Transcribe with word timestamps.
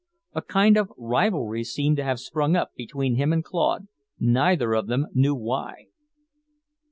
A 0.33 0.41
kind 0.41 0.77
of 0.77 0.91
rivalry 0.97 1.63
seemed 1.63 1.95
to 1.97 2.03
have 2.03 2.19
sprung 2.19 2.55
up 2.55 2.73
between 2.75 3.17
him 3.17 3.31
and 3.31 3.43
Claude, 3.43 3.87
neither 4.19 4.73
of 4.73 4.87
them 4.87 5.05
knew 5.13 5.35
why. 5.35 5.89